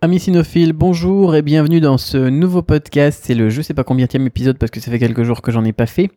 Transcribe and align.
Amis 0.00 0.20
cinophiles, 0.20 0.74
bonjour 0.74 1.34
et 1.34 1.42
bienvenue 1.42 1.80
dans 1.80 1.98
ce 1.98 2.16
nouveau 2.16 2.62
podcast. 2.62 3.24
C'est 3.26 3.34
le 3.34 3.50
je 3.50 3.60
sais 3.62 3.74
pas 3.74 3.82
combien 3.82 4.06
épisode 4.06 4.56
parce 4.56 4.70
que 4.70 4.78
ça 4.78 4.92
fait 4.92 5.00
quelques 5.00 5.24
jours 5.24 5.42
que 5.42 5.50
j'en 5.50 5.64
ai 5.64 5.72
pas 5.72 5.86
fait. 5.86 6.12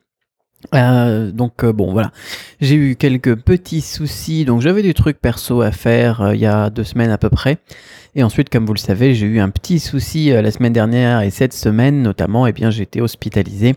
Euh, 0.76 1.32
donc 1.32 1.64
euh, 1.64 1.74
bon 1.74 1.92
voilà, 1.92 2.12
j'ai 2.60 2.76
eu 2.76 2.96
quelques 2.96 3.36
petits 3.36 3.82
soucis, 3.82 4.46
donc 4.46 4.62
j'avais 4.62 4.84
des 4.84 4.94
trucs 4.94 5.20
perso 5.20 5.62
à 5.62 5.72
faire 5.72 6.22
euh, 6.22 6.36
il 6.36 6.42
y 6.42 6.46
a 6.46 6.70
deux 6.70 6.84
semaines 6.84 7.10
à 7.10 7.18
peu 7.18 7.32
près. 7.32 7.58
Et 8.16 8.24
ensuite, 8.24 8.50
comme 8.50 8.66
vous 8.66 8.74
le 8.74 8.80
savez, 8.80 9.16
j'ai 9.16 9.26
eu 9.26 9.40
un 9.40 9.50
petit 9.50 9.80
souci 9.80 10.30
la 10.30 10.52
semaine 10.52 10.74
dernière 10.74 11.22
et 11.22 11.30
cette 11.30 11.54
semaine 11.54 12.02
notamment, 12.02 12.46
et 12.46 12.50
eh 12.50 12.54
bien 12.54 12.70
j'ai 12.70 12.84
été 12.84 13.02
hospitalisé. 13.02 13.76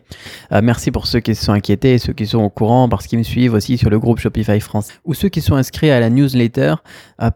merci 0.63 0.91
pour 0.91 1.07
ceux 1.07 1.21
qui 1.21 1.35
se 1.35 1.45
sont 1.45 1.53
inquiétés 1.53 1.95
et 1.95 1.99
ceux 1.99 2.13
qui 2.13 2.27
sont 2.27 2.41
au 2.41 2.51
courant 2.51 2.89
parce 2.89 3.07
qu'ils 3.07 3.19
me 3.19 3.25
suivent 3.25 3.55
aussi 3.55 3.79
sur 3.79 3.91
le 3.91 3.99
groupe 3.99 4.19
Shopify 4.19 4.61
France 4.61 4.89
ou 5.05 5.15
ceux 5.15 5.29
qui 5.29 5.41
sont 5.41 5.55
inscrits 5.55 5.91
à 5.91 6.01
la 6.01 6.11
newsletter 6.11 6.75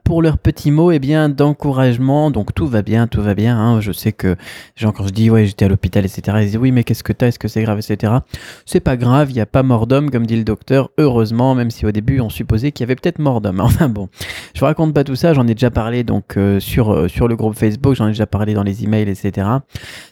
pour 0.04 0.22
leurs 0.22 0.38
petits 0.38 0.70
mots 0.70 0.90
eh 0.90 0.98
bien 0.98 1.28
d'encouragement. 1.28 2.30
Donc 2.30 2.54
tout 2.54 2.66
va 2.66 2.82
bien, 2.82 3.06
tout 3.06 3.22
va 3.22 3.34
bien. 3.34 3.56
Hein. 3.56 3.80
Je 3.80 3.92
sais 3.92 4.12
que 4.12 4.36
gens 4.76 4.92
quand 4.92 5.06
je 5.06 5.12
dis 5.12 5.30
ouais 5.30 5.46
j'étais 5.46 5.64
à 5.64 5.68
l'hôpital 5.68 6.04
etc. 6.04 6.38
Ils 6.40 6.46
disent 6.46 6.56
oui 6.56 6.72
mais 6.72 6.84
qu'est-ce 6.84 7.04
que 7.04 7.12
t'as, 7.12 7.28
est-ce 7.28 7.38
que 7.38 7.48
c'est 7.48 7.62
grave? 7.62 7.78
Etc. 7.78 8.12
C'est 8.66 8.80
pas 8.80 8.96
grave 8.96 9.30
n'y 9.38 9.42
a 9.42 9.46
pas 9.46 9.62
mort 9.62 9.86
d'homme, 9.86 10.10
comme 10.10 10.26
dit 10.26 10.36
le 10.36 10.44
docteur, 10.44 10.90
heureusement, 10.98 11.54
même 11.54 11.70
si 11.70 11.86
au 11.86 11.92
début 11.92 12.20
on 12.20 12.28
supposait 12.28 12.72
qu'il 12.72 12.84
y 12.84 12.86
avait 12.86 12.96
peut-être 12.96 13.18
mort 13.18 13.40
d'homme. 13.40 13.60
Enfin 13.68 13.88
bon, 13.88 14.08
je 14.54 14.60
vous 14.60 14.66
raconte 14.66 14.94
pas 14.94 15.04
tout 15.04 15.14
ça, 15.14 15.34
j'en 15.34 15.46
ai 15.46 15.54
déjà 15.54 15.70
parlé 15.70 16.02
donc 16.02 16.36
euh, 16.36 16.58
sur, 16.88 16.92
euh, 16.92 17.08
sur 17.08 17.28
le 17.28 17.36
groupe 17.36 17.54
Facebook, 17.54 17.94
j'en 17.94 18.06
ai 18.06 18.10
déjà 18.10 18.26
parlé 18.26 18.54
dans 18.54 18.62
les 18.62 18.84
emails, 18.84 19.08
etc. 19.08 19.46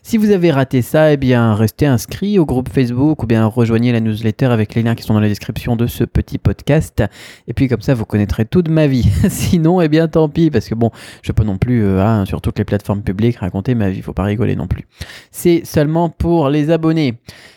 Si 0.03 0.17
vous 0.19 0.31
avez 0.31 0.51
raté 0.51 0.83
ça, 0.83 1.13
eh 1.13 1.17
bien 1.17 1.55
restez 1.55 1.87
inscrit 1.87 2.39
au 2.39 2.47
groupe 2.47 2.69
Facebook 2.69 3.23
ou 3.23 3.27
bien 3.27 3.47
rejoignez 3.47 3.93
la 3.93 4.01
newsletter 4.01 4.47
avec 4.47 4.75
les 4.75 4.83
liens 4.83 4.95
qui 4.95 5.03
sont 5.03 5.15
dans 5.15 5.21
la 5.21 5.29
description 5.29 5.77
de 5.77 5.87
ce 5.87 6.05
petit 6.05 6.39
podcast. 6.39 7.03
Et 7.49 7.55
puis 7.55 7.69
comme 7.69 7.81
ça, 7.81 7.95
vous 7.95 8.05
connaîtrez 8.05 8.45
toute 8.45 8.69
ma 8.69 8.87
vie. 8.87 9.09
Sinon, 9.29 9.81
eh 9.81 9.89
bien 9.89 10.09
tant 10.09 10.29
pis, 10.29 10.51
parce 10.51 10.69
que 10.69 10.75
bon, 10.75 10.91
je 11.23 11.33
peux 11.33 11.45
non 11.45 11.59
plus, 11.59 11.85
euh, 11.85 12.05
hein, 12.05 12.25
sur 12.27 12.41
toutes 12.41 12.59
les 12.59 12.65
plateformes 12.65 13.03
publiques, 13.03 13.37
raconter 13.37 13.75
ma 13.75 13.91
vie, 13.91 14.03
faut 14.03 14.13
pas 14.13 14.25
rigoler 14.25 14.57
non 14.57 14.67
plus. 14.67 14.87
C'est 15.31 15.65
seulement 15.65 16.09
pour 16.09 16.49
les 16.51 16.71
abonnés. 16.71 17.15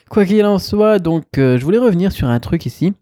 Quoi 0.09 0.25
qu'il 0.25 0.43
en 0.45 0.57
soit, 0.57 0.99
donc 0.99 1.25
euh, 1.37 1.57
je 1.57 1.63
voulais 1.63 1.77
revenir 1.77 2.11
sur 2.11 2.27
un 2.27 2.39
truc 2.39 2.65
ici 2.65 2.93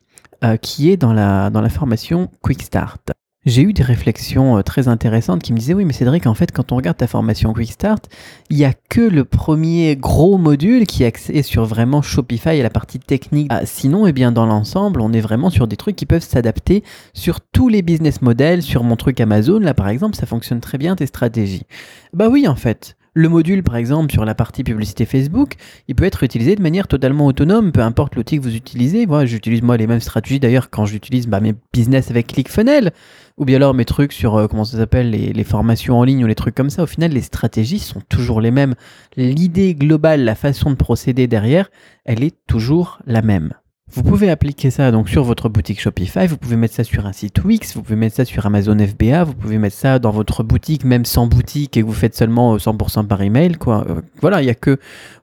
euh, 0.43 0.57
qui 0.57 0.91
est 0.91 0.97
dans 0.97 1.13
la, 1.13 1.49
dans 1.49 1.61
la 1.61 1.69
formation 1.69 2.29
Quick 2.41 2.61
Start. 2.61 3.16
J'ai 3.47 3.61
eu 3.61 3.71
des 3.71 3.81
réflexions 3.81 4.57
euh, 4.57 4.61
très 4.61 4.89
intéressantes 4.89 5.41
qui 5.41 5.53
me 5.53 5.57
disaient 5.57 5.73
oui 5.73 5.85
mais 5.85 5.93
Cédric 5.93 6.27
en 6.27 6.33
fait 6.33 6.51
quand 6.51 6.73
on 6.73 6.75
regarde 6.75 6.97
ta 6.97 7.07
formation 7.07 7.53
Quick 7.53 7.71
Start 7.71 8.09
il 8.49 8.57
n'y 8.57 8.65
a 8.65 8.73
que 8.89 8.99
le 8.99 9.23
premier 9.23 9.95
gros 9.95 10.37
module 10.37 10.85
qui 10.85 11.03
est 11.03 11.41
sur 11.43 11.63
vraiment 11.63 12.01
Shopify 12.01 12.57
et 12.57 12.61
la 12.61 12.69
partie 12.69 12.99
technique. 12.99 13.47
Ah, 13.49 13.65
sinon 13.65 14.05
eh 14.05 14.11
bien 14.11 14.33
dans 14.33 14.45
l'ensemble 14.45 14.99
on 14.99 15.13
est 15.13 15.21
vraiment 15.21 15.49
sur 15.49 15.65
des 15.65 15.77
trucs 15.77 15.95
qui 15.95 16.05
peuvent 16.05 16.27
s'adapter 16.27 16.83
sur 17.13 17.39
tous 17.39 17.69
les 17.69 17.83
business 17.83 18.21
models, 18.21 18.63
sur 18.63 18.83
mon 18.83 18.97
truc 18.97 19.21
Amazon 19.21 19.59
là 19.59 19.73
par 19.73 19.87
exemple 19.87 20.17
ça 20.17 20.25
fonctionne 20.25 20.59
très 20.59 20.77
bien 20.77 20.97
tes 20.97 21.05
stratégies. 21.05 21.63
Bah 22.11 22.27
oui 22.27 22.49
en 22.49 22.57
fait 22.57 22.97
le 23.17 23.29
module, 23.29 23.63
par 23.63 23.77
exemple, 23.77 24.11
sur 24.11 24.25
la 24.25 24.35
partie 24.35 24.63
publicité 24.63 25.05
Facebook, 25.05 25.53
il 25.87 25.95
peut 25.95 26.03
être 26.03 26.21
utilisé 26.21 26.55
de 26.55 26.61
manière 26.61 26.87
totalement 26.87 27.25
autonome, 27.25 27.71
peu 27.71 27.79
importe 27.81 28.15
l'outil 28.15 28.37
que 28.37 28.43
vous 28.43 28.55
utilisez. 28.55 29.07
Moi, 29.07 29.25
j'utilise 29.25 29.63
moi 29.63 29.75
les 29.75 29.87
mêmes 29.87 29.99
stratégies 29.99 30.39
d'ailleurs 30.39 30.69
quand 30.69 30.85
j'utilise 30.85 31.27
bah, 31.27 31.39
mes 31.39 31.55
business 31.73 32.11
avec 32.11 32.27
ClickFunnels, 32.27 32.91
ou 33.37 33.45
bien 33.45 33.55
alors 33.55 33.73
mes 33.73 33.85
trucs 33.85 34.13
sur, 34.13 34.35
euh, 34.35 34.47
comment 34.47 34.65
ça 34.65 34.77
s'appelle, 34.77 35.09
les, 35.09 35.33
les, 35.33 35.43
formations 35.43 35.97
en 35.97 36.03
ligne 36.03 36.23
ou 36.23 36.27
les 36.27 36.35
trucs 36.35 36.53
comme 36.53 36.69
ça. 36.69 36.83
Au 36.83 36.87
final, 36.87 37.11
les 37.11 37.21
stratégies 37.21 37.79
sont 37.79 38.01
toujours 38.07 38.39
les 38.39 38.51
mêmes. 38.51 38.75
L'idée 39.15 39.73
globale, 39.73 40.23
la 40.23 40.35
façon 40.35 40.69
de 40.69 40.75
procéder 40.75 41.25
derrière, 41.25 41.71
elle 42.05 42.23
est 42.23 42.35
toujours 42.45 42.99
la 43.07 43.23
même. 43.23 43.53
Vous 43.93 44.03
pouvez 44.03 44.29
appliquer 44.29 44.69
ça 44.69 44.91
donc 44.91 45.07
sur 45.07 45.23
votre 45.23 45.47
boutique 45.47 45.79
Shopify, 45.79 46.27
vous 46.27 46.35
pouvez 46.35 46.57
mettre 46.57 46.75
ça 46.75 46.83
sur 46.83 47.05
un 47.05 47.13
site 47.13 47.43
Wix, 47.43 47.73
vous 47.73 47.81
pouvez 47.81 47.95
mettre 47.95 48.17
ça 48.17 48.25
sur 48.25 48.45
Amazon 48.45 48.77
FBA, 48.77 49.23
vous 49.23 49.33
pouvez 49.33 49.57
mettre 49.57 49.77
ça 49.77 49.97
dans 49.97 50.11
votre 50.11 50.43
boutique 50.43 50.83
même 50.83 51.05
sans 51.05 51.25
boutique 51.25 51.77
et 51.77 51.81
que 51.81 51.85
vous 51.85 51.93
faites 51.93 52.13
seulement 52.13 52.57
100% 52.57 52.99
euh, 52.99 53.03
par 53.03 53.21
email 53.21 53.55
quoi. 53.55 53.85
Euh, 53.89 54.01
voilà, 54.21 54.41
il 54.41 54.45
y 54.45 54.49
a 54.49 54.55
que 54.55 54.77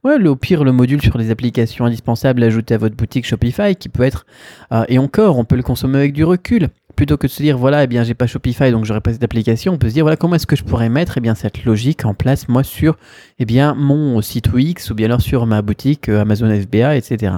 le, 0.05 0.29
au 0.29 0.37
pire 0.37 0.65
le 0.65 0.73
module 0.73 1.03
sur 1.03 1.19
les 1.19 1.31
applications 1.31 1.85
indispensables 1.85 2.43
ajouté 2.43 2.75
à 2.75 2.79
votre 2.79 2.97
boutique 2.97 3.27
Shopify 3.27 3.77
qui 3.77 3.91
peut 3.91 4.03
être 4.03 4.25
euh, 4.73 4.85
et 4.89 4.99
encore 4.99 5.39
on 5.39 5.45
peut 5.45 5.57
le 5.57 5.63
consommer 5.63 5.99
avec 5.99 6.15
du 6.15 6.25
recul 6.25 6.71
plutôt 6.95 7.17
que 7.17 7.27
de 7.27 7.33
se 7.33 7.43
dire 7.43 7.59
voilà 7.59 7.85
eh 7.85 7.87
bien 7.87 8.05
j'ai 8.05 8.15
pas 8.15 8.27
Shopify 8.27 8.71
donc 8.71 8.85
j'aurais 8.85 9.01
pas 9.01 9.13
cette 9.13 9.25
application 9.25 9.73
on 9.73 9.79
peut 9.79 9.89
se 9.89 9.95
dire 9.95 10.05
voilà 10.05 10.17
comment 10.17 10.37
est-ce 10.37 10.47
que 10.47 10.57
je 10.57 10.65
pourrais 10.65 10.89
mettre 10.89 11.19
eh 11.19 11.21
bien 11.21 11.35
cette 11.35 11.65
logique 11.65 12.05
en 12.05 12.15
place 12.15 12.49
moi 12.49 12.63
sur 12.63 12.97
eh 13.39 13.45
bien 13.45 13.75
mon 13.75 14.21
site 14.23 14.53
Wix 14.53 14.91
ou 14.91 14.95
bien 14.95 15.07
alors 15.07 15.21
sur 15.21 15.47
ma 15.47 15.63
boutique 15.63 16.09
euh, 16.09 16.23
Amazon 16.23 16.49
FBA 16.49 16.97
etc 16.97 17.35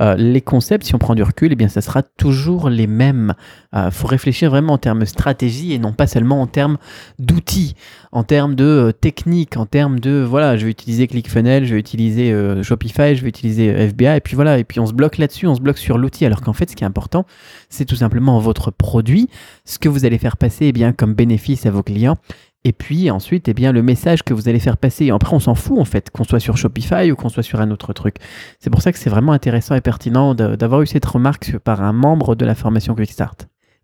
euh, 0.00 0.14
les 0.16 0.40
concepts 0.40 0.86
si 0.86 0.94
on 0.94 0.98
prend 0.98 1.14
du 1.14 1.22
recul 1.22 1.52
eh 1.52 1.56
bien 1.56 1.68
ça 1.68 1.80
sera 1.80 2.02
toujours 2.02 2.70
les 2.70 2.86
mêmes. 2.86 3.34
Euh, 3.74 3.90
faut 3.90 4.06
réfléchir 4.06 4.50
vraiment 4.50 4.74
en 4.74 4.78
termes 4.78 5.04
stratégie 5.04 5.72
et 5.72 5.78
non 5.78 5.92
pas 5.92 6.06
seulement 6.06 6.40
en 6.40 6.46
termes 6.46 6.78
d'outils 7.18 7.74
en 8.12 8.22
termes 8.22 8.54
de 8.54 8.64
euh, 8.64 8.92
technique, 8.92 9.56
en 9.56 9.66
termes 9.66 9.98
de 9.98 10.22
voilà, 10.22 10.56
je 10.56 10.64
vais 10.66 10.70
utiliser 10.70 11.08
ClickFunnels, 11.08 11.64
je 11.64 11.74
vais 11.74 11.80
utiliser 11.80 12.32
Shopify, 12.62 13.16
je 13.16 13.22
vais 13.22 13.28
utiliser 13.28 13.88
FBA, 13.88 14.16
et 14.16 14.20
puis 14.20 14.36
voilà, 14.36 14.58
et 14.58 14.64
puis 14.64 14.78
on 14.78 14.86
se 14.86 14.92
bloque 14.92 15.18
là-dessus, 15.18 15.48
on 15.48 15.54
se 15.56 15.60
bloque 15.60 15.78
sur 15.78 15.98
l'outil, 15.98 16.24
alors 16.24 16.40
qu'en 16.40 16.52
fait, 16.52 16.70
ce 16.70 16.76
qui 16.76 16.84
est 16.84 16.86
important, 16.86 17.26
c'est 17.68 17.84
tout 17.84 17.96
simplement 17.96 18.38
votre 18.38 18.70
produit, 18.84 19.30
ce 19.64 19.78
que 19.78 19.88
vous 19.88 20.04
allez 20.04 20.18
faire 20.18 20.36
passer 20.36 20.66
eh 20.66 20.72
bien, 20.72 20.92
comme 20.92 21.14
bénéfice 21.14 21.64
à 21.64 21.70
vos 21.70 21.82
clients, 21.82 22.18
et 22.64 22.72
puis 22.72 23.10
ensuite, 23.10 23.48
eh 23.48 23.54
bien, 23.54 23.72
le 23.72 23.82
message 23.82 24.22
que 24.22 24.34
vous 24.34 24.48
allez 24.48 24.58
faire 24.58 24.76
passer. 24.76 25.10
Après, 25.10 25.34
on 25.34 25.40
s'en 25.40 25.54
fout 25.54 25.78
en 25.78 25.84
fait, 25.84 26.10
qu'on 26.10 26.24
soit 26.24 26.40
sur 26.40 26.56
Shopify 26.56 27.10
ou 27.10 27.16
qu'on 27.16 27.28
soit 27.28 27.42
sur 27.42 27.60
un 27.60 27.70
autre 27.70 27.92
truc. 27.92 28.16
C'est 28.58 28.70
pour 28.70 28.82
ça 28.82 28.92
que 28.92 28.98
c'est 28.98 29.10
vraiment 29.10 29.32
intéressant 29.32 29.74
et 29.74 29.80
pertinent 29.80 30.34
d'avoir 30.34 30.82
eu 30.82 30.86
cette 30.86 31.04
remarque 31.04 31.58
par 31.58 31.82
un 31.82 31.92
membre 31.92 32.34
de 32.34 32.44
la 32.44 32.54
formation 32.54 32.94
Quickstart. 32.94 33.36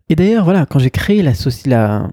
Et 0.09 0.15
d'ailleurs, 0.15 0.43
voilà, 0.43 0.65
quand 0.65 0.79
j'ai 0.79 0.89
créé 0.89 1.21
la, 1.21 1.33
la, 1.65 2.09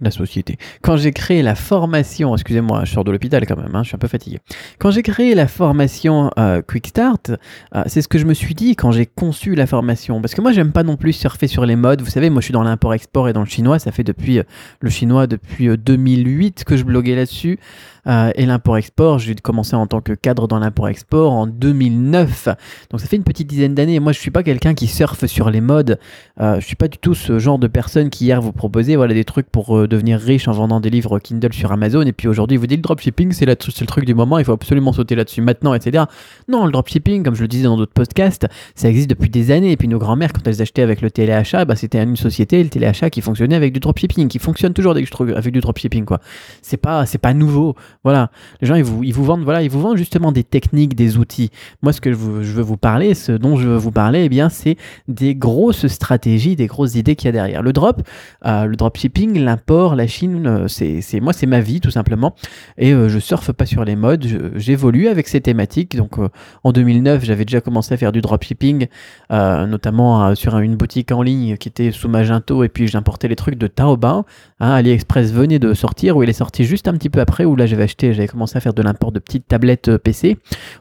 la 0.00 0.10
société. 0.10 0.56
Quand 0.82 0.96
j'ai 0.96 1.12
créé 1.12 1.42
la 1.42 1.54
formation, 1.54 2.34
excusez-moi, 2.34 2.84
je 2.84 2.92
sors 2.92 3.04
de 3.04 3.10
l'hôpital 3.10 3.46
quand 3.46 3.56
même, 3.56 3.74
hein, 3.74 3.82
je 3.82 3.88
suis 3.88 3.96
un 3.96 3.98
peu 3.98 4.08
fatigué. 4.08 4.38
Quand 4.78 4.90
j'ai 4.90 5.02
créé 5.02 5.34
la 5.34 5.48
formation 5.48 6.30
euh, 6.38 6.62
Quick 6.62 6.88
Start, 6.88 7.30
euh, 7.74 7.82
c'est 7.86 8.02
ce 8.02 8.08
que 8.08 8.18
je 8.18 8.24
me 8.24 8.34
suis 8.34 8.54
dit 8.54 8.76
quand 8.76 8.92
j'ai 8.92 9.06
conçu 9.06 9.54
la 9.54 9.66
formation. 9.66 10.20
Parce 10.20 10.34
que 10.34 10.40
moi, 10.40 10.52
j'aime 10.52 10.72
pas 10.72 10.82
non 10.82 10.96
plus 10.96 11.12
surfer 11.12 11.46
sur 11.46 11.66
les 11.66 11.76
modes. 11.76 12.02
Vous 12.02 12.10
savez, 12.10 12.30
moi, 12.30 12.40
je 12.40 12.46
suis 12.46 12.52
dans 12.52 12.62
l'import-export 12.62 13.28
et 13.28 13.32
dans 13.32 13.40
le 13.40 13.46
chinois. 13.46 13.78
Ça 13.78 13.92
fait 13.92 14.04
depuis 14.04 14.38
euh, 14.38 14.44
le 14.80 14.90
chinois 14.90 15.26
depuis 15.26 15.68
2008 15.76 16.64
que 16.64 16.76
je 16.76 16.84
bloguais 16.84 17.14
là-dessus. 17.14 17.58
Euh, 18.06 18.30
et 18.34 18.46
l'import-export, 18.46 19.18
j'ai 19.18 19.34
commencé 19.34 19.76
en 19.76 19.86
tant 19.86 20.00
que 20.00 20.12
cadre 20.12 20.48
dans 20.48 20.58
l'import-export 20.58 21.32
en 21.32 21.46
2009. 21.46 22.48
Donc 22.90 23.00
ça 23.00 23.06
fait 23.06 23.16
une 23.16 23.24
petite 23.24 23.48
dizaine 23.48 23.74
d'années. 23.74 24.00
Moi, 24.00 24.12
je 24.12 24.18
suis 24.18 24.30
pas 24.30 24.42
quelqu'un 24.42 24.74
qui 24.74 24.86
surfe 24.86 25.26
sur 25.26 25.50
les 25.50 25.60
modes. 25.60 25.98
Euh, 26.40 26.60
je 26.60 26.66
suis 26.66 26.76
pas 26.76 26.88
du 26.88 26.98
tout 26.98 27.14
ce 27.14 27.38
genre 27.38 27.58
de 27.58 27.66
personne 27.66 28.10
qui 28.10 28.24
hier 28.24 28.40
vous 28.40 28.52
proposait 28.52 28.96
voilà, 28.96 29.14
des 29.14 29.24
trucs 29.24 29.48
pour 29.50 29.76
euh, 29.76 29.88
devenir 29.88 30.18
riche 30.18 30.48
en 30.48 30.52
vendant 30.52 30.80
des 30.80 30.90
livres 30.90 31.18
Kindle 31.18 31.52
sur 31.52 31.72
Amazon. 31.72 32.02
Et 32.02 32.12
puis 32.12 32.28
aujourd'hui, 32.28 32.56
vous 32.56 32.66
dit 32.66 32.76
le 32.76 32.82
dropshipping, 32.82 33.32
c'est 33.32 33.46
le 33.46 33.56
truc 33.86 34.04
du 34.04 34.14
moment, 34.14 34.38
il 34.38 34.44
faut 34.44 34.52
absolument 34.52 34.92
sauter 34.92 35.14
là-dessus 35.14 35.42
maintenant, 35.42 35.74
etc. 35.74 36.04
Non, 36.48 36.66
le 36.66 36.72
dropshipping, 36.72 37.22
comme 37.22 37.34
je 37.34 37.42
le 37.42 37.48
disais 37.48 37.64
dans 37.64 37.76
d'autres 37.76 37.92
podcasts, 37.92 38.46
ça 38.74 38.88
existe 38.88 39.10
depuis 39.10 39.30
des 39.30 39.50
années. 39.50 39.72
Et 39.72 39.76
puis 39.76 39.88
nos 39.88 39.98
grands-mères, 39.98 40.32
quand 40.32 40.46
elles 40.46 40.62
achetaient 40.62 40.82
avec 40.82 41.00
le 41.00 41.10
téléachat, 41.10 41.64
bah, 41.64 41.76
c'était 41.76 42.02
une 42.02 42.16
société, 42.16 42.62
le 42.62 42.68
téléachat, 42.68 43.10
qui 43.10 43.20
fonctionnait 43.20 43.56
avec 43.56 43.72
du 43.72 43.80
dropshipping, 43.80 44.28
qui 44.28 44.38
fonctionne 44.38 44.72
toujours 44.72 44.92
avec 44.92 45.52
du 45.52 45.60
dropshipping. 45.60 46.04
quoi. 46.04 46.20
C'est 46.62 46.76
pas, 46.76 47.04
pas 47.20 47.34
nouveau. 47.34 47.74
Voilà, 48.04 48.30
les 48.60 48.66
gens 48.66 48.74
ils 48.74 48.84
vous, 48.84 49.04
ils 49.04 49.12
vous 49.12 49.24
vendent 49.24 49.44
voilà, 49.44 49.62
ils 49.62 49.70
vous 49.70 49.80
vendent 49.80 49.96
justement 49.96 50.32
des 50.32 50.44
techniques, 50.44 50.94
des 50.94 51.18
outils. 51.18 51.50
Moi 51.82 51.92
ce 51.92 52.00
que 52.00 52.12
je, 52.12 52.16
veux 52.16 52.62
vous 52.62 52.76
parler, 52.76 53.14
ce 53.14 53.32
dont 53.32 53.56
je 53.56 53.68
veux 53.68 53.76
vous 53.76 53.90
parler, 53.90 54.24
eh 54.24 54.28
bien 54.28 54.48
c'est 54.48 54.76
des 55.08 55.34
grosses 55.34 55.86
stratégies, 55.86 56.56
des 56.56 56.66
grosses 56.66 56.94
idées 56.94 57.16
qu'il 57.16 57.26
y 57.26 57.28
a 57.28 57.32
derrière. 57.32 57.62
Le 57.62 57.72
drop, 57.72 58.02
euh, 58.46 58.64
le 58.64 58.76
dropshipping, 58.76 59.38
l'import, 59.38 59.94
la 59.96 60.06
Chine, 60.06 60.46
euh, 60.46 60.68
c'est, 60.68 61.20
moi 61.20 61.32
c'est 61.32 61.46
ma 61.46 61.60
vie 61.60 61.80
tout 61.80 61.90
simplement 61.90 62.34
et 62.78 62.92
euh, 62.92 63.08
je 63.08 63.18
surfe 63.18 63.52
pas 63.52 63.66
sur 63.66 63.84
les 63.84 63.96
modes, 63.96 64.26
j'évolue 64.56 65.08
avec 65.08 65.28
ces 65.28 65.40
thématiques. 65.40 65.96
Donc 65.96 66.16
en 66.64 66.72
2009, 66.72 67.24
j'avais 67.24 67.44
déjà 67.44 67.60
commencé 67.60 67.94
à 67.94 67.96
faire 67.96 68.12
du 68.12 68.20
dropshipping, 68.20 68.86
notamment 69.30 70.34
sur 70.34 70.58
une 70.58 70.76
boutique 70.76 71.12
en 71.12 71.22
ligne 71.22 71.56
qui 71.56 71.68
était 71.68 71.90
sous 71.92 72.08
Magento 72.08 72.64
et 72.64 72.68
puis 72.68 72.88
j'importais 72.88 73.28
les 73.28 73.36
trucs 73.36 73.56
de 73.56 73.66
Taobao. 73.66 74.24
Hein, 74.60 74.72
AliExpress 74.72 75.32
venait 75.32 75.58
de 75.58 75.74
sortir 75.74 76.16
ou 76.16 76.22
il 76.22 76.28
est 76.28 76.34
sorti 76.34 76.64
juste 76.64 76.88
un 76.88 76.92
petit 76.92 77.08
peu 77.08 77.20
après 77.20 77.44
où 77.44 77.56
là 77.56 77.66
j'avais 77.66 77.79
j'avais 77.86 78.28
commencé 78.28 78.56
à 78.56 78.60
faire 78.60 78.74
de 78.74 78.82
l'import 78.82 79.12
de 79.12 79.18
petites 79.18 79.48
tablettes 79.48 79.88
euh, 79.88 79.98
PC. 79.98 80.38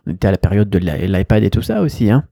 On 0.08 0.12
était 0.12 0.28
à 0.28 0.32
la 0.32 0.38
période 0.38 0.70
de 0.70 0.80
l'iPad 0.80 1.44
et 1.44 1.50
tout 1.50 1.62
ça 1.62 1.82
aussi. 1.82 2.10
Hein. 2.10 2.26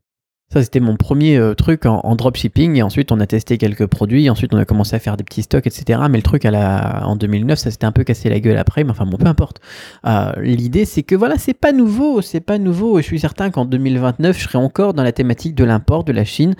Ça, 0.49 0.63
c'était 0.63 0.79
mon 0.79 0.95
premier 0.95 1.35
euh, 1.35 1.55
truc 1.55 1.85
en, 1.85 2.15
dropshipping. 2.15 2.77
Et 2.77 2.81
ensuite, 2.81 3.11
on 3.11 3.19
a 3.19 3.27
testé 3.27 3.57
quelques 3.57 3.85
produits. 3.85 4.29
Ensuite, 4.29 4.53
on 4.53 4.57
a 4.57 4.63
commencé 4.63 4.95
à 4.95 4.99
faire 4.99 5.17
des 5.17 5.25
petits 5.25 5.41
stocks, 5.41 5.67
etc. 5.67 5.99
Mais 6.09 6.17
le 6.17 6.23
truc 6.23 6.45
à 6.45 6.51
la, 6.51 7.05
en 7.05 7.17
2009, 7.17 7.59
ça 7.59 7.69
s'était 7.69 7.85
un 7.85 7.91
peu 7.91 8.05
cassé 8.05 8.29
la 8.29 8.39
gueule 8.39 8.57
après. 8.57 8.85
Mais 8.85 8.91
enfin, 8.91 9.05
bon, 9.05 9.17
peu 9.17 9.27
importe. 9.27 9.59
Euh, 10.05 10.31
l'idée, 10.37 10.85
c'est 10.85 11.03
que 11.03 11.15
voilà, 11.15 11.37
c'est 11.37 11.53
pas 11.53 11.73
nouveau. 11.73 12.21
C'est 12.21 12.39
pas 12.39 12.59
nouveau. 12.59 12.97
Et 12.97 13.01
je 13.01 13.07
suis 13.07 13.19
certain 13.19 13.49
qu'en 13.49 13.65
2029, 13.65 14.37
je 14.37 14.43
serai 14.43 14.57
encore 14.57 14.93
dans 14.93 15.03
la 15.03 15.11
thématique 15.11 15.53
de 15.53 15.65
l'import 15.65 16.05
de 16.05 16.13
la 16.13 16.23
Chine, 16.23 16.55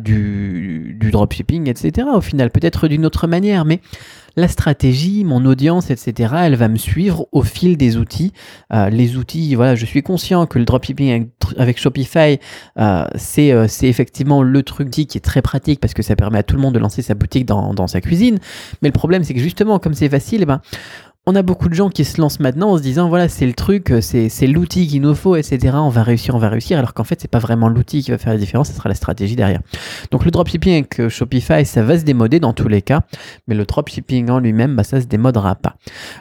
du, 0.00 0.96
du 0.98 1.10
dropshipping, 1.12 1.68
etc. 1.68 2.08
Au 2.12 2.20
final, 2.20 2.50
peut-être 2.50 2.88
d'une 2.88 3.06
autre 3.06 3.28
manière. 3.28 3.64
Mais 3.64 3.80
la 4.36 4.48
stratégie, 4.48 5.24
mon 5.24 5.44
audience, 5.44 5.90
etc., 5.90 6.34
elle 6.42 6.56
va 6.56 6.68
me 6.68 6.76
suivre 6.76 7.26
au 7.32 7.42
fil 7.42 7.76
des 7.76 7.96
outils. 7.96 8.32
Euh, 8.72 8.90
les 8.90 9.16
outils, 9.16 9.54
voilà, 9.54 9.74
je 9.74 9.86
suis 9.86 10.02
conscient 10.02 10.46
que 10.46 10.58
le 10.58 10.64
dropshipping 10.64 11.28
avec 11.56 11.78
Shopify, 11.78 12.38
euh, 12.78 13.04
euh, 13.38 13.66
c'est 13.68 13.88
effectivement 13.88 14.42
le 14.42 14.62
truc 14.62 14.90
qui 14.90 15.02
est 15.02 15.24
très 15.24 15.42
pratique 15.42 15.80
parce 15.80 15.94
que 15.94 16.02
ça 16.02 16.16
permet 16.16 16.38
à 16.38 16.42
tout 16.42 16.56
le 16.56 16.62
monde 16.62 16.74
de 16.74 16.78
lancer 16.78 17.02
sa 17.02 17.14
boutique 17.14 17.46
dans, 17.46 17.86
sa 17.86 18.00
cuisine. 18.00 18.38
Mais 18.82 18.88
le 18.88 18.92
problème, 18.92 19.24
c'est 19.24 19.34
que 19.34 19.40
justement, 19.40 19.78
comme 19.78 19.94
c'est 19.94 20.08
facile, 20.08 20.42
eh 20.42 20.46
ben, 20.46 20.60
on 21.30 21.36
a 21.36 21.42
beaucoup 21.42 21.68
de 21.68 21.74
gens 21.74 21.90
qui 21.90 22.04
se 22.04 22.20
lancent 22.20 22.40
maintenant 22.40 22.72
en 22.72 22.76
se 22.76 22.82
disant 22.82 23.08
voilà 23.08 23.28
c'est 23.28 23.46
le 23.46 23.52
truc, 23.52 23.92
c'est 24.00 24.46
l'outil 24.46 24.86
qu'il 24.88 25.02
nous 25.02 25.14
faut, 25.14 25.36
etc. 25.36 25.74
On 25.74 25.88
va 25.88 26.02
réussir, 26.02 26.34
on 26.34 26.38
va 26.38 26.48
réussir, 26.48 26.78
alors 26.78 26.92
qu'en 26.92 27.04
fait 27.04 27.20
c'est 27.20 27.30
pas 27.30 27.38
vraiment 27.38 27.68
l'outil 27.68 28.02
qui 28.02 28.10
va 28.10 28.18
faire 28.18 28.32
la 28.32 28.38
différence, 28.38 28.68
ce 28.68 28.74
sera 28.74 28.88
la 28.88 28.94
stratégie 28.94 29.36
derrière. 29.36 29.60
Donc 30.10 30.24
le 30.24 30.30
dropshipping 30.30 30.72
avec 30.72 31.08
Shopify, 31.08 31.64
ça 31.64 31.82
va 31.82 31.98
se 31.98 32.04
démoder 32.04 32.40
dans 32.40 32.52
tous 32.52 32.68
les 32.68 32.82
cas, 32.82 33.02
mais 33.46 33.54
le 33.54 33.64
dropshipping 33.64 34.28
en 34.30 34.40
lui-même, 34.40 34.76
bah, 34.76 34.84
ça 34.84 35.00
se 35.00 35.06
démodera 35.06 35.54
pas. 35.54 35.76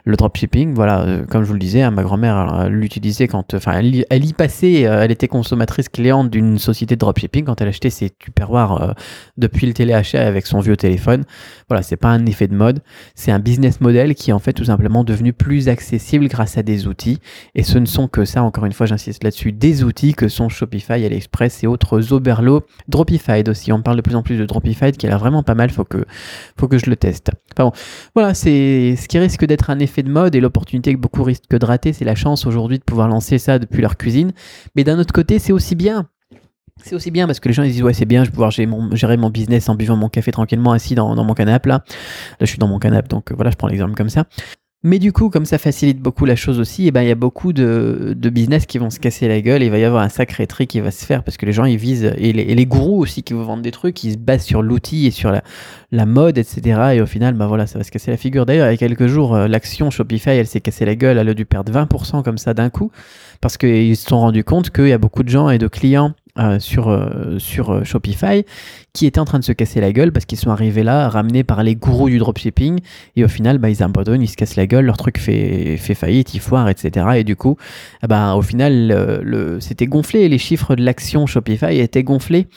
Le 0.05 0.15
dropshipping, 0.15 0.73
voilà, 0.73 1.01
euh, 1.01 1.25
comme 1.25 1.43
je 1.43 1.47
vous 1.47 1.53
le 1.53 1.59
disais, 1.59 1.81
hein, 1.81 1.91
ma 1.91 2.03
grand-mère 2.03 2.69
l'utilisait 2.69 3.27
quand, 3.27 3.53
enfin 3.53 3.73
elle, 3.79 4.25
y 4.25 4.33
passait, 4.33 4.85
euh, 4.85 5.03
elle 5.03 5.11
était 5.11 5.27
consommatrice 5.27 5.89
cliente 5.89 6.29
d'une 6.29 6.59
société 6.59 6.95
de 6.95 6.99
dropshipping 6.99 7.45
quand 7.45 7.61
elle 7.61 7.69
achetait 7.69 7.89
ses 7.89 8.09
tupperwares 8.09 8.81
euh, 8.81 8.93
depuis 9.37 9.67
le 9.67 9.73
téléachat 9.73 10.25
avec 10.25 10.45
son 10.45 10.59
vieux 10.59 10.77
téléphone. 10.77 11.23
Voilà, 11.67 11.81
c'est 11.81 11.97
pas 11.97 12.09
un 12.09 12.25
effet 12.25 12.47
de 12.47 12.55
mode, 12.55 12.81
c'est 13.15 13.31
un 13.31 13.39
business 13.39 13.81
model 13.81 14.15
qui 14.15 14.31
en 14.33 14.39
fait 14.39 14.53
tout 14.53 14.65
simplement 14.65 14.98
devenu 15.03 15.33
plus 15.33 15.69
accessible 15.69 16.27
grâce 16.27 16.57
à 16.57 16.63
des 16.63 16.87
outils. 16.87 17.19
Et 17.55 17.63
ce 17.63 17.77
ne 17.77 17.85
sont 17.85 18.07
que 18.07 18.25
ça, 18.25 18.43
encore 18.43 18.65
une 18.65 18.73
fois, 18.73 18.85
j'insiste 18.85 19.23
là-dessus, 19.23 19.51
des 19.51 19.83
outils 19.83 20.13
que 20.13 20.27
sont 20.27 20.49
Shopify, 20.49 20.93
AliExpress 21.05 21.63
et 21.63 21.67
autres 21.67 22.11
Oberlo, 22.11 22.65
Dropify 22.87 23.43
aussi. 23.47 23.71
On 23.71 23.81
parle 23.81 23.97
de 23.97 24.01
plus 24.01 24.15
en 24.15 24.23
plus 24.23 24.37
de 24.37 24.45
Dropify 24.45 24.91
qui 24.91 25.05
a 25.05 25.09
l'air 25.09 25.19
vraiment 25.19 25.43
pas 25.43 25.55
mal, 25.55 25.69
faut 25.69 25.85
que, 25.85 26.05
faut 26.57 26.67
que 26.67 26.77
je 26.77 26.89
le 26.89 26.95
teste. 26.95 27.31
Enfin 27.53 27.69
bon, 27.69 27.71
voilà, 28.15 28.33
c'est 28.33 28.95
ce 28.95 29.07
qui 29.07 29.19
risque 29.19 29.45
d'être 29.45 29.69
un 29.69 29.79
effet 29.79 30.03
de 30.03 30.09
mode 30.09 30.35
et 30.35 30.39
l'opportunité 30.39 30.93
que 30.93 30.99
beaucoup 30.99 31.23
risquent 31.23 31.57
de 31.57 31.65
rater, 31.65 31.93
c'est 31.93 32.05
la 32.05 32.15
chance 32.15 32.45
aujourd'hui 32.45 32.79
de 32.79 32.83
pouvoir 32.83 33.07
lancer 33.07 33.37
ça 33.37 33.59
depuis 33.59 33.81
leur 33.81 33.97
cuisine. 33.97 34.31
Mais 34.75 34.83
d'un 34.83 34.99
autre 34.99 35.13
côté, 35.13 35.39
c'est 35.39 35.53
aussi 35.53 35.75
bien 35.75 36.07
c'est 36.83 36.95
aussi 36.95 37.11
bien 37.11 37.25
parce 37.25 37.39
que 37.39 37.49
les 37.49 37.53
gens 37.53 37.63
ils 37.63 37.71
disent 37.71 37.83
ouais 37.83 37.93
c'est 37.93 38.05
bien 38.05 38.23
je 38.23 38.29
vais 38.29 38.33
pouvoir 38.33 38.51
gérer 38.51 39.17
mon, 39.17 39.29
business 39.29 39.69
en 39.69 39.75
buvant 39.75 39.95
mon 39.95 40.09
café 40.09 40.31
tranquillement 40.31 40.71
assis 40.71 40.95
dans, 40.95 41.15
dans 41.15 41.23
mon 41.23 41.33
canapé 41.33 41.69
là. 41.69 41.83
Là 41.85 42.37
je 42.41 42.45
suis 42.45 42.57
dans 42.57 42.67
mon 42.67 42.79
canapé 42.79 43.07
donc 43.09 43.31
voilà 43.31 43.51
je 43.51 43.57
prends 43.57 43.67
l'exemple 43.67 43.95
comme 43.95 44.09
ça. 44.09 44.25
Mais 44.81 44.97
du 44.97 45.11
coup, 45.11 45.29
comme 45.29 45.43
ça 45.43 45.57
facilite 45.57 45.99
beaucoup 45.99 46.23
la 46.23 46.37
chose 46.37 46.57
aussi, 46.57 46.85
et 46.85 46.87
eh 46.87 46.91
ben, 46.91 47.01
il 47.01 47.09
y 47.09 47.11
a 47.11 47.15
beaucoup 47.15 47.51
de, 47.51 48.15
de, 48.15 48.29
business 48.29 48.65
qui 48.65 48.77
vont 48.77 48.89
se 48.89 48.97
casser 48.97 49.27
la 49.27 49.41
gueule 49.41 49.61
il 49.61 49.69
va 49.69 49.77
y 49.77 49.83
avoir 49.83 50.01
un 50.01 50.07
sacré 50.07 50.47
tri 50.47 50.67
qui 50.67 50.79
va 50.79 50.89
se 50.89 51.05
faire 51.05 51.21
parce 51.21 51.35
que 51.35 51.45
les 51.45 51.51
gens 51.51 51.65
ils 51.65 51.75
visent, 51.75 52.13
et 52.17 52.31
les, 52.31 52.43
et 52.43 52.65
gourous 52.65 53.01
aussi 53.01 53.21
qui 53.21 53.33
vous 53.33 53.43
vendent 53.43 53.61
des 53.61 53.71
trucs, 53.71 54.01
ils 54.05 54.13
se 54.13 54.17
basent 54.17 54.45
sur 54.45 54.61
l'outil 54.61 55.05
et 55.05 55.11
sur 55.11 55.31
la, 55.31 55.43
la, 55.91 56.05
mode, 56.05 56.37
etc. 56.37 56.93
Et 56.93 57.01
au 57.01 57.05
final, 57.05 57.33
bah 57.33 57.47
voilà, 57.47 57.67
ça 57.67 57.77
va 57.77 57.83
se 57.83 57.91
casser 57.91 58.09
la 58.09 58.15
figure. 58.15 58.45
D'ailleurs, 58.45 58.67
il 58.67 58.71
y 58.71 58.73
a 58.73 58.77
quelques 58.77 59.07
jours, 59.07 59.35
euh, 59.35 59.49
l'action 59.49 59.91
Shopify, 59.91 60.29
elle 60.29 60.47
s'est 60.47 60.61
cassée 60.61 60.85
la 60.85 60.95
gueule, 60.95 61.17
elle 61.17 61.27
a 61.27 61.33
dû 61.33 61.45
perdre 61.45 61.73
20% 61.73 62.23
comme 62.23 62.37
ça 62.37 62.53
d'un 62.53 62.69
coup 62.69 62.89
parce 63.41 63.57
qu'ils 63.57 63.97
se 63.97 64.07
sont 64.07 64.19
rendus 64.19 64.43
compte 64.45 64.69
qu'il 64.69 64.87
y 64.87 64.93
a 64.93 64.97
beaucoup 64.97 65.23
de 65.23 65.29
gens 65.29 65.49
et 65.49 65.57
de 65.57 65.67
clients 65.67 66.13
euh, 66.39 66.57
sur, 66.57 66.87
euh, 66.87 67.37
sur 67.37 67.69
euh, 67.69 67.83
Shopify 67.83 68.45
qui 68.93 69.05
étaient 69.05 69.19
en 69.19 69.25
train 69.25 69.39
de 69.39 69.43
se 69.43 69.51
casser 69.51 69.81
la 69.81 69.91
gueule 69.91 70.13
parce 70.13 70.25
qu'ils 70.25 70.37
sont 70.37 70.51
arrivés 70.51 70.83
là, 70.83 71.09
ramenés 71.09 71.43
par 71.43 71.63
les 71.63 71.75
gourous 71.75 72.09
du 72.09 72.17
dropshipping, 72.17 72.79
et 73.17 73.25
au 73.25 73.27
final, 73.27 73.57
bah, 73.57 73.69
ils 73.69 73.83
abandonnent, 73.83 74.21
ils 74.21 74.27
se 74.29 74.37
cassent 74.37 74.55
la 74.55 74.65
gueule, 74.65 74.85
leur 74.85 74.95
truc 74.95 75.19
fait, 75.19 75.75
fait 75.77 75.95
faillite, 75.95 76.33
ils 76.33 76.39
foirent, 76.39 76.69
etc. 76.69 77.07
Et 77.17 77.23
du 77.23 77.35
coup, 77.35 77.57
bah, 78.07 78.35
au 78.35 78.41
final, 78.41 79.21
le, 79.21 79.59
c'était 79.59 79.85
gonflé, 79.85 80.27
les 80.27 80.37
chiffres 80.37 80.75
de 80.75 80.83
l'action 80.83 81.27
Shopify 81.27 81.77
étaient 81.79 82.03
gonflés 82.03 82.47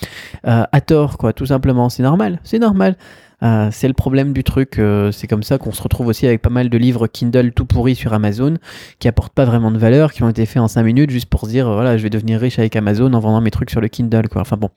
à 0.44 0.80
tort, 0.80 1.18
quoi, 1.18 1.32
tout 1.32 1.46
simplement. 1.46 1.88
C'est 1.90 2.02
normal, 2.02 2.40
c'est 2.44 2.58
normal. 2.58 2.96
Euh, 3.42 3.68
c'est 3.72 3.88
le 3.88 3.94
problème 3.94 4.32
du 4.32 4.44
truc. 4.44 4.78
Euh, 4.78 5.10
c'est 5.12 5.26
comme 5.26 5.42
ça 5.42 5.58
qu'on 5.58 5.72
se 5.72 5.82
retrouve 5.82 6.06
aussi 6.06 6.26
avec 6.26 6.42
pas 6.42 6.50
mal 6.50 6.68
de 6.68 6.78
livres 6.78 7.06
Kindle 7.06 7.52
tout 7.52 7.64
pourris 7.64 7.94
sur 7.94 8.12
Amazon 8.12 8.56
qui 8.98 9.08
apportent 9.08 9.32
pas 9.32 9.44
vraiment 9.44 9.70
de 9.70 9.78
valeur, 9.78 10.12
qui 10.12 10.22
ont 10.22 10.28
été 10.28 10.46
faits 10.46 10.62
en 10.62 10.68
5 10.68 10.82
minutes 10.82 11.10
juste 11.10 11.26
pour 11.26 11.42
se 11.42 11.50
dire 11.50 11.70
voilà, 11.70 11.96
je 11.96 12.02
vais 12.02 12.10
devenir 12.10 12.40
riche 12.40 12.58
avec 12.58 12.76
Amazon 12.76 13.12
en 13.12 13.20
vendant 13.20 13.40
mes 13.40 13.50
trucs 13.50 13.70
sur 13.70 13.80
le 13.80 13.88
Kindle. 13.88 14.28
Quoi. 14.28 14.42
Enfin 14.42 14.56
bon. 14.56 14.70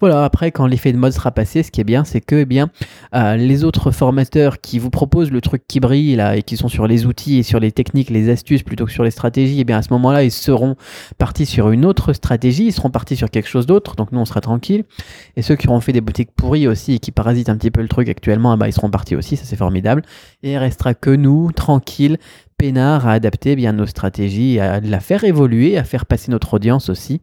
Voilà, 0.00 0.24
après, 0.24 0.50
quand 0.50 0.66
l'effet 0.66 0.92
de 0.92 0.98
mode 0.98 1.12
sera 1.12 1.30
passé, 1.30 1.62
ce 1.62 1.70
qui 1.70 1.80
est 1.80 1.84
bien, 1.84 2.04
c'est 2.04 2.20
que 2.20 2.36
eh 2.36 2.44
bien, 2.44 2.70
euh, 3.14 3.36
les 3.36 3.64
autres 3.64 3.90
formateurs 3.90 4.60
qui 4.60 4.78
vous 4.78 4.90
proposent 4.90 5.30
le 5.30 5.40
truc 5.40 5.62
qui 5.66 5.80
brille 5.80 6.16
là 6.16 6.36
et 6.36 6.42
qui 6.42 6.56
sont 6.56 6.68
sur 6.68 6.86
les 6.86 7.06
outils 7.06 7.38
et 7.38 7.42
sur 7.42 7.60
les 7.60 7.72
techniques, 7.72 8.10
les 8.10 8.28
astuces 8.28 8.62
plutôt 8.62 8.84
que 8.84 8.92
sur 8.92 9.04
les 9.04 9.10
stratégies, 9.10 9.60
eh 9.60 9.64
bien 9.64 9.78
à 9.78 9.82
ce 9.82 9.92
moment-là, 9.92 10.24
ils 10.24 10.30
seront 10.30 10.76
partis 11.16 11.46
sur 11.46 11.70
une 11.70 11.84
autre 11.84 12.12
stratégie, 12.12 12.66
ils 12.66 12.72
seront 12.72 12.90
partis 12.90 13.16
sur 13.16 13.30
quelque 13.30 13.48
chose 13.48 13.66
d'autre. 13.66 13.96
Donc 13.96 14.12
nous, 14.12 14.20
on 14.20 14.24
sera 14.24 14.40
tranquille. 14.40 14.84
Et 15.36 15.42
ceux 15.42 15.56
qui 15.56 15.68
auront 15.68 15.80
fait 15.80 15.92
des 15.92 16.00
boutiques 16.00 16.32
pourries 16.36 16.68
aussi 16.68 16.94
et 16.94 16.98
qui 16.98 17.12
parasitent 17.12 17.48
un 17.48 17.56
petit 17.56 17.70
peu 17.70 17.80
le 17.80 17.88
truc 17.94 18.08
actuellement, 18.08 18.52
ah 18.52 18.56
bah, 18.56 18.68
ils 18.68 18.72
seront 18.72 18.90
partis 18.90 19.16
aussi, 19.16 19.36
ça 19.36 19.44
c'est 19.44 19.56
formidable. 19.56 20.02
Et 20.42 20.58
restera 20.58 20.94
que 20.94 21.10
nous, 21.10 21.52
tranquilles, 21.52 22.18
peinards, 22.58 23.06
à 23.06 23.12
adapter 23.12 23.52
eh 23.52 23.56
bien 23.56 23.72
nos 23.72 23.86
stratégies, 23.86 24.58
à 24.58 24.80
la 24.80 25.00
faire 25.00 25.24
évoluer, 25.24 25.78
à 25.78 25.84
faire 25.84 26.06
passer 26.06 26.30
notre 26.30 26.54
audience 26.54 26.88
aussi 26.88 27.20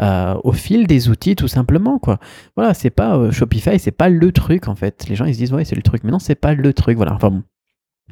euh, 0.00 0.34
au 0.44 0.52
fil 0.52 0.86
des 0.86 1.08
outils 1.08 1.36
tout 1.36 1.48
simplement 1.48 1.98
quoi. 1.98 2.18
Voilà, 2.56 2.74
c'est 2.74 2.90
pas 2.90 3.16
euh, 3.16 3.30
Shopify, 3.30 3.78
c'est 3.78 3.90
pas 3.90 4.08
le 4.08 4.32
truc 4.32 4.68
en 4.68 4.74
fait. 4.74 5.06
Les 5.08 5.14
gens 5.14 5.24
ils 5.24 5.34
se 5.34 5.38
disent 5.38 5.52
ouais 5.52 5.64
c'est 5.64 5.76
le 5.76 5.82
truc, 5.82 6.02
mais 6.04 6.10
non 6.10 6.18
c'est 6.18 6.34
pas 6.34 6.54
le 6.54 6.72
truc. 6.72 6.96
Voilà. 6.96 7.14
Enfin 7.14 7.30
bon, 7.30 7.42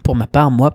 pour 0.03 0.15
ma 0.15 0.27
part, 0.27 0.51
moi, 0.51 0.75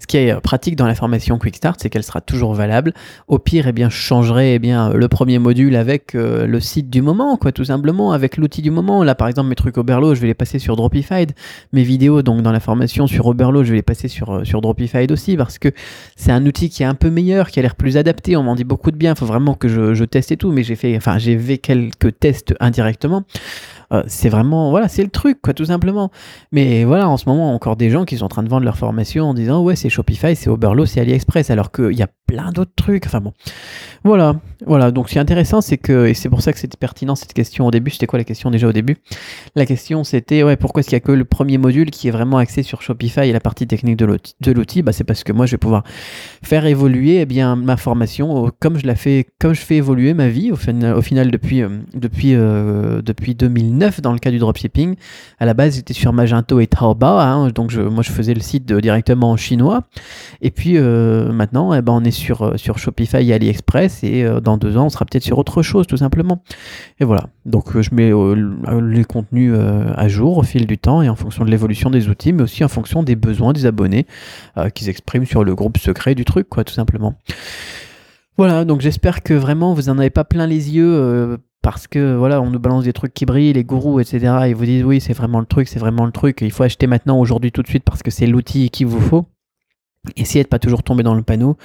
ce 0.00 0.06
qui 0.06 0.16
est 0.16 0.32
euh, 0.32 0.40
pratique 0.40 0.76
dans 0.76 0.86
la 0.86 0.94
formation 0.94 1.38
Quick 1.38 1.56
Start, 1.56 1.78
c'est 1.80 1.90
qu'elle 1.90 2.02
sera 2.02 2.20
toujours 2.20 2.54
valable. 2.54 2.92
Au 3.28 3.38
pire, 3.38 3.68
eh 3.68 3.72
bien, 3.72 3.88
je 3.88 3.96
changerai 3.96 4.54
eh 4.54 4.58
bien, 4.58 4.92
le 4.92 5.08
premier 5.08 5.38
module 5.38 5.76
avec 5.76 6.14
euh, 6.14 6.46
le 6.46 6.60
site 6.60 6.90
du 6.90 7.02
moment, 7.02 7.36
quoi, 7.36 7.52
tout 7.52 7.64
simplement, 7.64 8.12
avec 8.12 8.36
l'outil 8.36 8.62
du 8.62 8.70
moment. 8.70 9.04
Là, 9.04 9.14
par 9.14 9.28
exemple, 9.28 9.48
mes 9.48 9.54
trucs 9.54 9.78
Oberlo, 9.78 10.14
je 10.14 10.20
vais 10.20 10.26
les 10.26 10.34
passer 10.34 10.58
sur 10.58 10.76
Dropified. 10.76 11.32
Mes 11.72 11.82
vidéos, 11.82 12.22
donc, 12.22 12.42
dans 12.42 12.52
la 12.52 12.60
formation 12.60 13.06
sur 13.06 13.26
Oberlo, 13.26 13.62
je 13.62 13.70
vais 13.70 13.76
les 13.76 13.82
passer 13.82 14.08
sur, 14.08 14.30
euh, 14.30 14.44
sur 14.44 14.60
aussi, 15.10 15.36
parce 15.36 15.58
que 15.58 15.68
c'est 16.16 16.32
un 16.32 16.44
outil 16.46 16.70
qui 16.70 16.82
est 16.82 16.86
un 16.86 16.94
peu 16.94 17.10
meilleur, 17.10 17.50
qui 17.50 17.58
a 17.58 17.62
l'air 17.62 17.76
plus 17.76 17.96
adapté. 17.96 18.36
On 18.36 18.42
m'en 18.42 18.54
dit 18.54 18.64
beaucoup 18.64 18.90
de 18.90 18.96
bien. 18.96 19.12
Il 19.12 19.18
faut 19.18 19.26
vraiment 19.26 19.54
que 19.54 19.68
je, 19.68 19.94
je, 19.94 20.04
teste 20.04 20.32
et 20.32 20.36
tout, 20.36 20.50
mais 20.50 20.62
j'ai 20.62 20.76
fait, 20.76 20.96
enfin, 20.96 21.18
j'ai 21.18 21.38
fait 21.38 21.58
quelques 21.58 22.18
tests 22.18 22.54
indirectement. 22.60 23.24
Euh, 23.92 24.02
c'est 24.06 24.28
vraiment, 24.28 24.70
voilà, 24.70 24.88
c'est 24.88 25.02
le 25.02 25.10
truc, 25.10 25.40
quoi, 25.42 25.54
tout 25.54 25.66
simplement. 25.66 26.10
Mais 26.50 26.84
voilà, 26.84 27.08
en 27.08 27.16
ce 27.16 27.28
moment, 27.28 27.54
encore 27.54 27.76
des 27.76 27.90
gens 27.90 28.04
qui 28.04 28.16
sont 28.16 28.24
en 28.24 28.28
train 28.28 28.42
de 28.42 28.48
vendre 28.48 28.64
leur 28.64 28.76
formation 28.78 29.26
en 29.26 29.34
disant, 29.34 29.62
ouais, 29.62 29.76
c'est 29.76 29.88
Shopify, 29.88 30.34
c'est 30.34 30.48
Oberlo, 30.48 30.86
c'est 30.86 31.00
AliExpress, 31.00 31.50
alors 31.50 31.70
qu'il 31.72 31.92
y 31.92 32.02
a 32.02 32.08
plein 32.26 32.52
d'autres 32.52 32.72
trucs. 32.74 33.06
Enfin 33.06 33.20
bon, 33.20 33.32
voilà, 34.04 34.36
voilà. 34.66 34.90
Donc, 34.90 35.08
ce 35.08 35.12
qui 35.12 35.18
est 35.18 35.22
intéressant, 35.22 35.60
c'est 35.60 35.78
que, 35.78 36.06
et 36.06 36.14
c'est 36.14 36.28
pour 36.28 36.42
ça 36.42 36.52
que 36.52 36.58
c'était 36.58 36.78
pertinent 36.78 37.14
cette 37.14 37.34
question 37.34 37.66
au 37.66 37.70
début. 37.70 37.90
C'était 37.90 38.06
quoi 38.06 38.18
la 38.18 38.24
question 38.24 38.50
déjà 38.50 38.68
au 38.68 38.72
début? 38.72 38.96
La 39.54 39.66
question, 39.66 40.04
c'était, 40.04 40.42
ouais, 40.42 40.56
pourquoi 40.56 40.80
est-ce 40.80 40.88
qu'il 40.88 40.96
n'y 40.96 41.02
a 41.02 41.06
que 41.06 41.12
le 41.12 41.24
premier 41.24 41.58
module 41.58 41.90
qui 41.90 42.08
est 42.08 42.12
vraiment 42.12 42.38
axé 42.38 42.62
sur 42.62 42.80
Shopify 42.82 43.28
et 43.28 43.32
la 43.32 43.40
partie 43.40 43.66
technique 43.66 43.96
de 43.96 44.52
l'outil? 44.52 44.82
Bah, 44.82 44.92
c'est 44.92 45.04
parce 45.04 45.24
que 45.24 45.32
moi, 45.32 45.46
je 45.46 45.52
vais 45.52 45.58
pouvoir 45.58 45.84
faire 46.42 46.64
évoluer 46.66 47.20
eh 47.20 47.26
bien 47.26 47.56
ma 47.56 47.76
formation 47.76 48.50
comme 48.58 48.78
je 48.78 48.86
la 48.86 48.94
fais, 48.94 49.26
comme 49.38 49.54
je 49.54 49.60
fais 49.60 49.76
évoluer 49.76 50.14
ma 50.14 50.28
vie 50.28 50.50
au, 50.50 50.54
au 50.54 51.02
final 51.02 51.30
depuis, 51.30 51.62
euh, 51.62 51.68
depuis, 51.94 52.34
euh, 52.34 53.02
depuis 53.02 53.34
2009 53.34 53.81
dans 54.00 54.12
le 54.12 54.18
cas 54.18 54.30
du 54.30 54.38
dropshipping. 54.38 54.96
À 55.38 55.46
la 55.46 55.54
base, 55.54 55.76
j'étais 55.76 55.94
sur 55.94 56.12
Magento 56.12 56.60
et 56.60 56.66
Taobao, 56.66 57.18
hein, 57.18 57.48
donc 57.54 57.70
je, 57.70 57.80
moi 57.80 58.02
je 58.02 58.10
faisais 58.10 58.34
le 58.34 58.40
site 58.40 58.70
directement 58.72 59.30
en 59.30 59.36
chinois. 59.36 59.84
Et 60.40 60.50
puis 60.50 60.76
euh, 60.76 61.32
maintenant, 61.32 61.74
eh 61.74 61.82
ben, 61.82 61.92
on 61.92 62.04
est 62.04 62.10
sur, 62.10 62.42
euh, 62.42 62.56
sur 62.56 62.78
Shopify 62.78 63.28
et 63.28 63.32
AliExpress 63.32 64.04
et 64.04 64.24
euh, 64.24 64.40
dans 64.40 64.56
deux 64.56 64.76
ans, 64.76 64.86
on 64.86 64.88
sera 64.88 65.04
peut-être 65.04 65.24
sur 65.24 65.38
autre 65.38 65.62
chose 65.62 65.86
tout 65.86 65.96
simplement. 65.96 66.42
Et 67.00 67.04
voilà, 67.04 67.24
donc 67.44 67.80
je 67.80 67.94
mets 67.94 68.12
les 68.80 69.04
contenus 69.04 69.54
à 69.54 70.08
jour 70.08 70.38
au 70.38 70.42
fil 70.42 70.66
du 70.66 70.78
temps 70.78 71.02
et 71.02 71.08
en 71.08 71.16
fonction 71.16 71.44
de 71.44 71.50
l'évolution 71.50 71.90
des 71.90 72.08
outils, 72.08 72.32
mais 72.32 72.42
aussi 72.42 72.64
en 72.64 72.68
fonction 72.68 73.02
des 73.02 73.16
besoins 73.16 73.52
des 73.52 73.66
abonnés 73.66 74.06
qu'ils 74.74 74.88
expriment 74.88 75.26
sur 75.26 75.44
le 75.44 75.54
groupe 75.54 75.78
secret 75.78 76.14
du 76.14 76.24
truc, 76.24 76.48
quoi, 76.48 76.64
tout 76.64 76.74
simplement. 76.74 77.14
Voilà, 78.38 78.64
donc 78.64 78.80
j'espère 78.80 79.22
que 79.22 79.34
vraiment 79.34 79.74
vous 79.74 79.82
n'en 79.82 79.98
avez 79.98 80.10
pas 80.10 80.24
plein 80.24 80.46
les 80.46 80.74
yeux 80.74 81.38
parce 81.62 81.86
que 81.86 82.16
voilà, 82.16 82.42
on 82.42 82.50
nous 82.50 82.58
balance 82.58 82.84
des 82.84 82.92
trucs 82.92 83.14
qui 83.14 83.24
brillent, 83.24 83.52
les 83.52 83.64
gourous, 83.64 84.00
etc. 84.00 84.18
Ils 84.48 84.54
vous 84.54 84.64
disent 84.64 84.84
oui, 84.84 85.00
c'est 85.00 85.12
vraiment 85.12 85.40
le 85.40 85.46
truc, 85.46 85.68
c'est 85.68 85.78
vraiment 85.78 86.04
le 86.04 86.12
truc. 86.12 86.40
Il 86.42 86.50
faut 86.50 86.64
acheter 86.64 86.88
maintenant, 86.88 87.18
aujourd'hui, 87.18 87.52
tout 87.52 87.62
de 87.62 87.68
suite, 87.68 87.84
parce 87.84 88.02
que 88.02 88.10
c'est 88.10 88.26
l'outil 88.26 88.68
qu'il 88.70 88.88
vous 88.88 89.00
faut. 89.00 89.26
Essayez 90.16 90.42
de 90.42 90.48
pas 90.48 90.58
toujours 90.58 90.82
tomber 90.82 91.04
dans 91.04 91.14
le 91.14 91.22
panneau. 91.22 91.56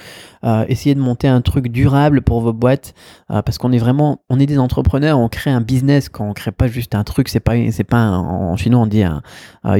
Euh, 0.44 0.64
essayez 0.68 0.94
de 0.94 1.00
monter 1.00 1.26
un 1.26 1.40
truc 1.40 1.66
durable 1.66 2.22
pour 2.22 2.40
vos 2.40 2.52
boîtes 2.52 2.94
euh, 3.32 3.42
parce 3.42 3.58
qu'on 3.58 3.72
est 3.72 3.78
vraiment, 3.78 4.20
on 4.30 4.38
est 4.38 4.46
des 4.46 4.60
entrepreneurs, 4.60 5.18
on 5.18 5.28
crée 5.28 5.50
un 5.50 5.60
business 5.60 6.08
quand 6.08 6.24
on 6.24 6.34
crée 6.34 6.52
pas 6.52 6.68
juste 6.68 6.94
un 6.94 7.02
truc. 7.02 7.28
C'est 7.30 7.40
pas, 7.40 7.54
c'est 7.72 7.82
pas 7.82 7.96
un, 7.96 8.16
en 8.16 8.56
chinois 8.56 8.80
on 8.80 8.86
dit 8.86 9.02
un, 9.02 9.22
un 9.64 9.76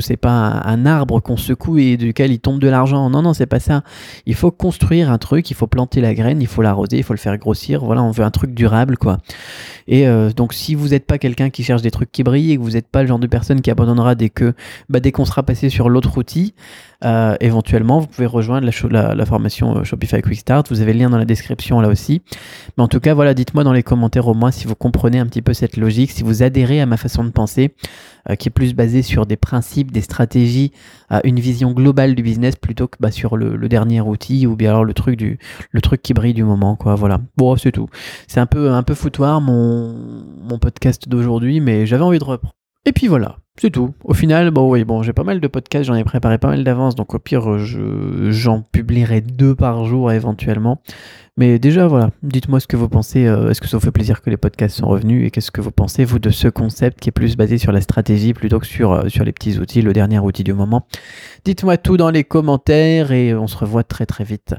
c'est 0.00 0.16
pas 0.18 0.30
un, 0.30 0.84
arbre 0.84 1.20
qu'on 1.20 1.38
secoue 1.38 1.78
et 1.78 1.96
duquel 1.96 2.32
il 2.32 2.38
tombe 2.38 2.60
de 2.60 2.68
l'argent. 2.68 3.08
Non 3.08 3.22
non, 3.22 3.32
c'est 3.32 3.46
pas 3.46 3.60
ça. 3.60 3.82
Il 4.26 4.34
faut 4.34 4.50
construire 4.50 5.10
un 5.10 5.16
truc, 5.16 5.50
il 5.50 5.54
faut 5.54 5.66
planter 5.66 6.02
la 6.02 6.12
graine, 6.12 6.42
il 6.42 6.48
faut 6.48 6.60
l'arroser, 6.60 6.98
il 6.98 7.02
faut 7.02 7.14
le 7.14 7.18
faire 7.18 7.38
grossir. 7.38 7.82
Voilà, 7.82 8.02
on 8.02 8.10
veut 8.10 8.24
un 8.24 8.30
truc 8.30 8.52
durable 8.52 8.98
quoi. 8.98 9.16
Et 9.88 10.06
euh, 10.06 10.30
donc 10.30 10.52
si 10.52 10.74
vous 10.74 10.88
n'êtes 10.88 11.06
pas 11.06 11.18
quelqu'un 11.18 11.50
qui 11.50 11.62
cherche 11.62 11.82
des 11.82 11.90
trucs 11.90 12.10
qui 12.10 12.22
brillent 12.22 12.52
et 12.52 12.56
que 12.56 12.62
vous 12.62 12.72
n'êtes 12.72 12.88
pas 12.88 13.02
le 13.02 13.08
genre 13.08 13.18
de 13.18 13.26
personne 13.26 13.60
qui 13.60 13.70
abandonnera 13.70 14.14
dès 14.14 14.30
que, 14.30 14.54
bah, 14.88 15.00
dès 15.00 15.12
qu'on 15.12 15.24
sera 15.24 15.42
passé 15.42 15.68
sur 15.68 15.88
l'autre 15.88 16.18
outil, 16.18 16.54
éventuellement 17.40 18.00
vous 18.00 18.06
pouvez 18.06 18.26
rejoindre 18.26 18.68
la, 18.90 19.26
formation 19.26 19.84
Shopify 19.84 20.22
Quick 20.22 20.40
Start. 20.40 20.68
Vous 20.70 20.80
avez 20.80 20.92
le 20.92 21.00
lien 21.00 21.10
dans 21.10 21.18
la 21.18 21.24
description 21.24 21.80
là 21.80 21.88
aussi. 21.88 22.22
Mais 22.76 22.84
en 22.84 22.88
tout 22.88 23.00
cas, 23.00 23.14
voilà, 23.14 23.34
dites-moi 23.34 23.64
dans 23.64 23.72
les 23.72 23.82
commentaires 23.82 24.26
au 24.28 24.34
moins 24.34 24.50
si 24.50 24.66
vous 24.66 24.74
comprenez 24.74 25.18
un 25.18 25.26
petit 25.26 25.42
peu 25.42 25.52
cette 25.52 25.76
logique, 25.76 26.10
si 26.10 26.22
vous 26.22 26.42
adhérez 26.42 26.80
à 26.80 26.86
ma 26.86 26.96
façon 26.96 27.22
de 27.22 27.30
penser, 27.30 27.74
euh, 28.28 28.34
qui 28.34 28.48
est 28.48 28.50
plus 28.50 28.74
basée 28.74 29.02
sur 29.02 29.26
des 29.26 29.36
principes, 29.36 29.92
des 29.92 30.00
stratégies, 30.00 30.72
euh, 31.12 31.20
une 31.22 31.38
vision 31.38 31.72
globale 31.72 32.14
du 32.14 32.22
business 32.22 32.56
plutôt 32.56 32.88
que 32.88 32.96
bah, 32.98 33.12
sur 33.12 33.36
le, 33.36 33.56
dernier 33.68 34.00
outil 34.00 34.46
ou 34.46 34.56
bien 34.56 34.70
alors 34.70 34.84
le 34.84 34.94
truc 34.94 35.16
du 35.16 35.38
le 35.70 35.80
truc 35.80 36.02
qui 36.02 36.14
brille 36.14 36.34
du 36.34 36.44
moment. 36.44 36.76
Quoi, 36.76 36.94
voilà. 36.94 37.20
Bon, 37.36 37.56
c'est 37.56 37.72
tout. 37.72 37.88
C'est 38.26 38.40
un 38.40 38.46
peu 38.46 38.70
un 38.70 38.82
peu 38.82 38.94
foutoir 38.94 39.40
mon, 39.76 40.58
podcast 40.58 41.08
d'aujourd'hui, 41.08 41.60
mais 41.60 41.86
j'avais 41.86 42.02
envie 42.02 42.18
de 42.18 42.24
reprendre. 42.24 42.54
Et 42.84 42.92
puis 42.92 43.08
voilà. 43.08 43.38
C'est 43.58 43.70
tout. 43.70 43.94
Au 44.04 44.12
final, 44.12 44.50
bon 44.50 44.70
oui, 44.70 44.84
bon, 44.84 45.02
j'ai 45.02 45.14
pas 45.14 45.24
mal 45.24 45.40
de 45.40 45.48
podcasts, 45.48 45.86
j'en 45.86 45.94
ai 45.94 46.04
préparé 46.04 46.36
pas 46.36 46.48
mal 46.48 46.62
d'avance, 46.62 46.94
donc 46.94 47.14
au 47.14 47.18
pire, 47.18 47.58
je, 47.58 48.30
j'en 48.30 48.60
publierai 48.60 49.22
deux 49.22 49.54
par 49.54 49.86
jour 49.86 50.12
éventuellement. 50.12 50.82
Mais 51.38 51.58
déjà, 51.58 51.86
voilà, 51.86 52.10
dites-moi 52.22 52.60
ce 52.60 52.66
que 52.66 52.76
vous 52.76 52.88
pensez. 52.88 53.26
euh, 53.26 53.50
Est-ce 53.50 53.60
que 53.60 53.68
ça 53.68 53.78
vous 53.78 53.82
fait 53.82 53.92
plaisir 53.92 54.20
que 54.22 54.30
les 54.30 54.36
podcasts 54.36 54.76
sont 54.76 54.88
revenus 54.88 55.26
et 55.26 55.30
qu'est-ce 55.30 55.50
que 55.50 55.62
vous 55.62 55.70
pensez, 55.70 56.04
vous, 56.04 56.18
de 56.18 56.30
ce 56.30 56.48
concept 56.48 57.00
qui 57.00 57.08
est 57.08 57.12
plus 57.12 57.36
basé 57.36 57.58
sur 57.58 57.72
la 57.72 57.80
stratégie 57.80 58.34
plutôt 58.34 58.58
que 58.58 58.66
sur, 58.66 58.92
euh, 58.92 59.08
sur 59.08 59.24
les 59.24 59.32
petits 59.32 59.58
outils, 59.58 59.82
le 59.82 59.92
dernier 59.92 60.18
outil 60.18 60.44
du 60.44 60.52
moment? 60.52 60.86
Dites-moi 61.44 61.78
tout 61.78 61.96
dans 61.96 62.10
les 62.10 62.24
commentaires 62.24 63.12
et 63.12 63.34
on 63.34 63.46
se 63.46 63.56
revoit 63.56 63.84
très 63.84 64.06
très 64.06 64.24
vite. 64.24 64.54